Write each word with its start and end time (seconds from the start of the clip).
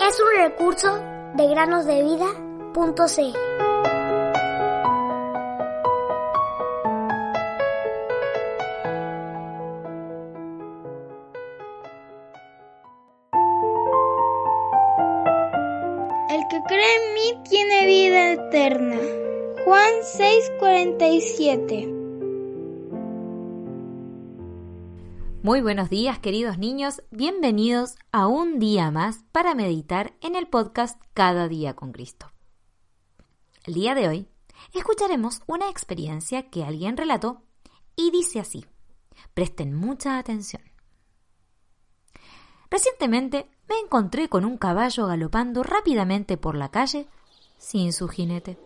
Es 0.00 0.20
un 0.20 0.42
recurso 0.42 0.98
de 1.34 1.48
granosdevida.cl. 1.48 2.30
El 16.30 16.48
que 16.48 16.62
cree 16.66 16.96
en 16.96 17.14
mí 17.14 17.42
tiene 17.48 17.86
vida 17.86 18.32
eterna. 18.32 18.98
Juan 19.64 19.92
6:47 20.02 21.97
Muy 25.48 25.62
buenos 25.62 25.88
días 25.88 26.18
queridos 26.18 26.58
niños, 26.58 27.02
bienvenidos 27.10 27.94
a 28.12 28.26
un 28.26 28.58
día 28.58 28.90
más 28.90 29.24
para 29.32 29.54
meditar 29.54 30.12
en 30.20 30.36
el 30.36 30.46
podcast 30.46 31.00
Cada 31.14 31.48
día 31.48 31.74
con 31.74 31.90
Cristo. 31.90 32.30
El 33.64 33.72
día 33.72 33.94
de 33.94 34.08
hoy 34.08 34.28
escucharemos 34.74 35.40
una 35.46 35.70
experiencia 35.70 36.50
que 36.50 36.64
alguien 36.64 36.98
relató 36.98 37.44
y 37.96 38.10
dice 38.10 38.40
así. 38.40 38.66
Presten 39.32 39.72
mucha 39.72 40.18
atención. 40.18 40.60
Recientemente 42.70 43.48
me 43.70 43.78
encontré 43.78 44.28
con 44.28 44.44
un 44.44 44.58
caballo 44.58 45.06
galopando 45.06 45.62
rápidamente 45.62 46.36
por 46.36 46.56
la 46.56 46.70
calle 46.70 47.06
sin 47.56 47.94
su 47.94 48.06
jinete. 48.08 48.58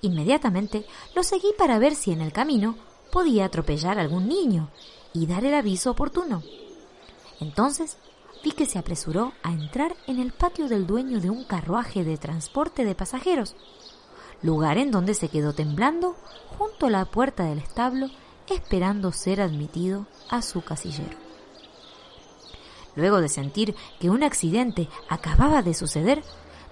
Inmediatamente 0.00 0.86
lo 1.16 1.24
seguí 1.24 1.52
para 1.58 1.80
ver 1.80 1.96
si 1.96 2.12
en 2.12 2.20
el 2.20 2.32
camino 2.32 2.76
podía 3.10 3.46
atropellar 3.46 3.98
a 3.98 4.02
algún 4.02 4.28
niño 4.28 4.70
y 5.12 5.26
dar 5.26 5.44
el 5.44 5.54
aviso 5.54 5.90
oportuno. 5.90 6.42
Entonces 7.40 7.96
vi 8.42 8.52
que 8.52 8.66
se 8.66 8.78
apresuró 8.78 9.32
a 9.42 9.52
entrar 9.52 9.96
en 10.06 10.18
el 10.18 10.32
patio 10.32 10.68
del 10.68 10.86
dueño 10.86 11.20
de 11.20 11.30
un 11.30 11.44
carruaje 11.44 12.04
de 12.04 12.16
transporte 12.16 12.84
de 12.84 12.94
pasajeros, 12.94 13.56
lugar 14.42 14.78
en 14.78 14.90
donde 14.90 15.14
se 15.14 15.28
quedó 15.28 15.52
temblando 15.52 16.16
junto 16.58 16.86
a 16.86 16.90
la 16.90 17.04
puerta 17.04 17.44
del 17.44 17.58
establo 17.58 18.08
esperando 18.48 19.12
ser 19.12 19.40
admitido 19.40 20.06
a 20.28 20.42
su 20.42 20.62
casillero. 20.62 21.16
Luego 22.96 23.20
de 23.20 23.28
sentir 23.28 23.74
que 24.00 24.10
un 24.10 24.22
accidente 24.22 24.88
acababa 25.08 25.62
de 25.62 25.74
suceder, 25.74 26.22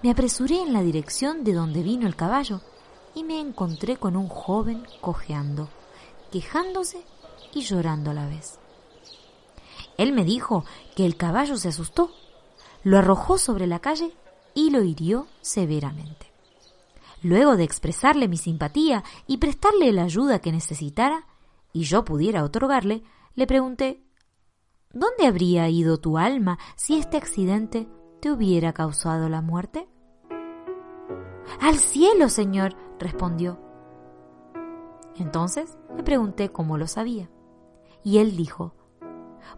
me 0.02 0.10
apresuré 0.10 0.60
en 0.60 0.72
la 0.72 0.82
dirección 0.82 1.44
de 1.44 1.52
donde 1.52 1.82
vino 1.82 2.06
el 2.06 2.16
caballo 2.16 2.60
y 3.14 3.24
me 3.24 3.41
encontré 3.41 3.96
con 3.96 4.16
un 4.16 4.28
joven 4.28 4.84
cojeando, 5.00 5.68
quejándose 6.30 7.04
y 7.55 7.62
llorando 7.62 8.11
a 8.11 8.14
la 8.14 8.27
vez. 8.27 8.58
Él 9.97 10.12
me 10.12 10.25
dijo 10.25 10.64
que 10.97 11.05
el 11.05 11.17
caballo 11.17 11.56
se 11.56 11.69
asustó, 11.69 12.11
lo 12.84 12.98
arrojó 12.98 13.39
sobre 13.39 13.67
la 13.67 13.81
calle 13.81 14.12
y 14.55 14.70
lo 14.70 14.83
hirió 14.83 15.27
severamente. 15.41 16.33
Luego 17.22 17.56
de 17.56 17.64
expresarle 17.64 18.28
mi 18.28 18.36
simpatía 18.36 19.03
y 19.27 19.39
prestarle 19.39 19.92
la 19.92 20.05
ayuda 20.05 20.39
que 20.39 20.53
necesitara, 20.53 21.27
y 21.72 21.83
yo 21.83 22.05
pudiera 22.05 22.44
otorgarle, 22.44 23.03
le 23.34 23.47
pregunté 23.47 24.05
¿Dónde 24.92 25.27
habría 25.27 25.69
ido 25.69 25.98
tu 25.98 26.19
alma 26.19 26.59
si 26.75 26.97
este 26.97 27.16
accidente 27.16 27.89
te 28.20 28.33
hubiera 28.33 28.72
causado 28.72 29.28
la 29.28 29.42
muerte? 29.42 29.89
Al 31.61 31.77
cielo, 31.77 32.28
señor, 32.28 32.75
respondió. 32.98 33.61
Entonces 35.16 35.77
le 35.97 36.03
pregunté 36.03 36.50
cómo 36.50 36.78
lo 36.78 36.86
sabía. 36.86 37.31
Y 38.03 38.19
él 38.19 38.36
dijo, 38.36 38.75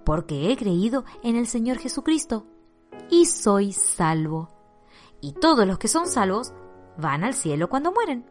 porque 0.04 0.50
he 0.50 0.56
creído 0.56 1.04
en 1.22 1.36
el 1.36 1.46
Señor 1.46 1.78
Jesucristo 1.78 2.46
y 3.10 3.26
soy 3.26 3.72
salvo. 3.72 4.48
Y 5.20 5.32
todos 5.32 5.66
los 5.66 5.78
que 5.78 5.88
son 5.88 6.06
salvos 6.06 6.52
van 6.96 7.24
al 7.24 7.34
cielo 7.34 7.68
cuando 7.68 7.92
mueren. 7.92 8.24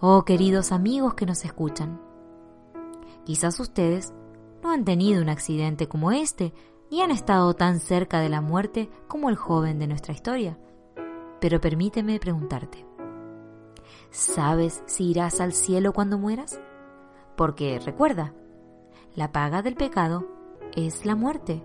Oh 0.00 0.24
queridos 0.24 0.72
amigos 0.72 1.14
que 1.14 1.26
nos 1.26 1.44
escuchan, 1.44 2.00
quizás 3.24 3.58
ustedes 3.60 4.12
no 4.62 4.70
han 4.70 4.84
tenido 4.84 5.22
un 5.22 5.28
accidente 5.28 5.88
como 5.88 6.10
este, 6.12 6.52
ni 6.90 7.00
han 7.00 7.10
estado 7.10 7.54
tan 7.54 7.80
cerca 7.80 8.20
de 8.20 8.28
la 8.28 8.40
muerte 8.40 8.90
como 9.08 9.30
el 9.30 9.36
joven 9.36 9.78
de 9.78 9.86
nuestra 9.86 10.12
historia. 10.12 10.58
Pero 11.40 11.60
permíteme 11.60 12.18
preguntarte, 12.18 12.86
¿sabes 14.14 14.84
si 14.86 15.10
irás 15.10 15.40
al 15.40 15.52
cielo 15.52 15.92
cuando 15.92 16.18
mueras? 16.18 16.60
Porque 17.36 17.80
recuerda, 17.80 18.32
la 19.16 19.32
paga 19.32 19.60
del 19.60 19.74
pecado 19.74 20.28
es 20.76 21.04
la 21.04 21.16
muerte 21.16 21.62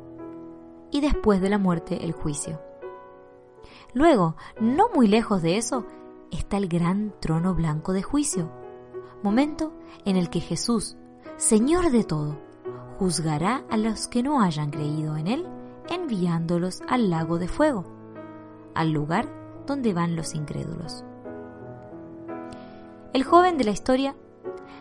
y 0.91 0.99
después 0.99 1.41
de 1.41 1.49
la 1.49 1.59
muerte 1.59 2.03
el 2.03 2.11
juicio. 2.11 2.59
Luego, 3.93 4.35
no 4.59 4.89
muy 4.93 5.07
lejos 5.07 5.43
de 5.43 5.57
eso, 5.57 5.85
está 6.31 6.57
el 6.57 6.67
gran 6.67 7.13
trono 7.19 7.53
blanco 7.53 7.93
de 7.93 8.01
juicio, 8.01 8.51
momento 9.21 9.71
en 10.05 10.16
el 10.16 10.31
que 10.31 10.39
Jesús, 10.39 10.97
Señor 11.37 11.91
de 11.91 12.03
todo, 12.03 12.35
juzgará 12.97 13.63
a 13.69 13.77
los 13.77 14.07
que 14.07 14.23
no 14.23 14.41
hayan 14.41 14.71
creído 14.71 15.17
en 15.17 15.27
Él, 15.27 15.47
enviándolos 15.87 16.81
al 16.87 17.11
lago 17.11 17.37
de 17.37 17.47
fuego, 17.47 17.85
al 18.73 18.91
lugar 18.91 19.27
donde 19.67 19.93
van 19.93 20.16
los 20.16 20.33
incrédulos. 20.33 21.03
El 23.12 23.24
joven 23.24 23.58
de 23.58 23.64
la 23.64 23.72
historia 23.72 24.16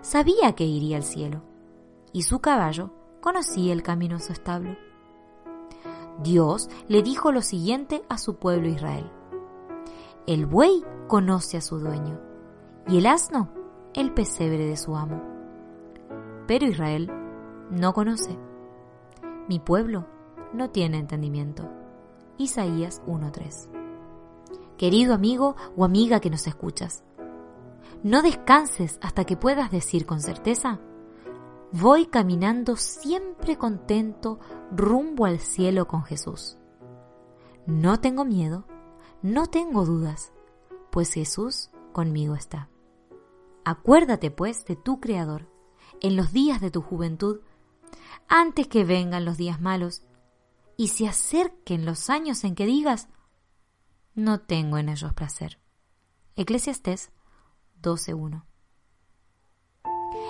sabía 0.03 0.55
que 0.55 0.65
iría 0.65 0.99
al 0.99 1.03
cielo, 1.03 1.43
y 2.13 2.23
su 2.23 2.41
caballo 2.41 2.91
conocía 3.21 3.73
el 3.73 3.83
camino 3.83 4.17
a 4.17 4.21
su 4.21 4.33
establo. 4.33 4.77
Dios 6.23 6.69
le 6.89 7.03
dijo 7.03 7.33
lo 7.33 7.41
siguiente 7.41 8.03
a 8.09 8.19
su 8.19 8.37
pueblo 8.37 8.69
Israel. 8.69 9.11
El 10.27 10.45
buey 10.45 10.85
conoce 11.07 11.57
a 11.57 11.63
su 11.63 11.79
dueño, 11.79 12.21
y 12.87 12.99
el 12.99 13.07
asno 13.07 13.49
el 13.95 14.13
pesebre 14.13 14.67
de 14.67 14.77
su 14.77 14.95
amo. 14.95 15.23
Pero 16.47 16.67
Israel 16.67 17.11
no 17.71 17.95
conoce. 17.95 18.39
Mi 19.49 19.59
pueblo 19.59 20.07
no 20.53 20.69
tiene 20.71 20.99
entendimiento. 20.99 21.69
Isaías 22.37 23.03
1.3. 23.07 23.69
Querido 24.77 25.15
amigo 25.15 25.57
o 25.77 25.85
amiga 25.85 26.21
que 26.21 26.31
nos 26.31 26.47
escuchas, 26.47 27.05
no 28.03 28.23
descanses 28.23 28.99
hasta 29.03 29.25
que 29.25 29.37
puedas 29.37 29.71
decir 29.71 30.07
con 30.07 30.21
certeza, 30.21 30.81
voy 31.73 32.07
caminando 32.07 32.77
siempre 32.77 33.57
contento 33.57 34.39
rumbo 34.71 35.27
al 35.27 35.39
cielo 35.39 35.87
con 35.89 36.05
Jesús. 36.05 36.57
No 37.67 38.01
tengo 38.01 38.25
miedo, 38.25 38.65
no 39.23 39.47
tengo 39.47 39.85
dudas, 39.85 40.33
pues 40.91 41.13
Jesús 41.13 41.71
conmigo 41.93 42.35
está. 42.35 42.69
Acuérdate 43.65 44.31
pues 44.31 44.65
de 44.65 44.77
tu 44.77 45.01
Creador 45.01 45.51
en 46.01 46.17
los 46.17 46.33
días 46.33 46.61
de 46.61 46.71
tu 46.71 46.81
juventud, 46.81 47.41
antes 48.29 48.69
que 48.69 48.85
vengan 48.85 49.25
los 49.25 49.37
días 49.37 49.61
malos 49.61 50.03
y 50.77 50.89
se 50.89 51.09
acerquen 51.09 51.85
los 51.85 52.09
años 52.09 52.45
en 52.45 52.55
que 52.55 52.67
digas, 52.67 53.09
no 54.15 54.41
tengo 54.41 54.79
en 54.79 54.89
ellos 54.89 55.13
placer. 55.13 55.59
Eclesiastés 56.37 57.11
12.1. 57.83 58.45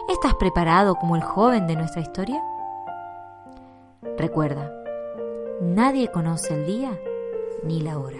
¿Estás 0.09 0.35
preparado 0.37 0.95
como 0.95 1.17
el 1.17 1.23
joven 1.23 1.67
de 1.67 1.77
nuestra 1.77 2.01
historia? 2.01 2.43
Recuerda, 4.17 4.73
nadie 5.61 6.11
conoce 6.11 6.55
el 6.55 6.67
día 6.67 6.99
ni 7.63 7.81
la 7.81 7.99
hora. 7.99 8.19